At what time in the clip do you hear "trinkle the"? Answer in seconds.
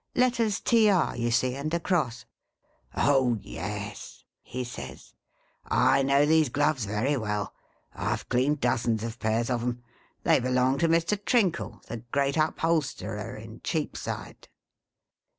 11.23-11.97